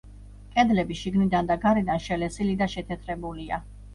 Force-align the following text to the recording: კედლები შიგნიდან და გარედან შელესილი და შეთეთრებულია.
კედლები 0.53 0.95
შიგნიდან 1.01 1.51
და 1.51 1.57
გარედან 1.67 2.01
შელესილი 2.05 2.57
და 2.63 2.71
შეთეთრებულია. 2.77 3.63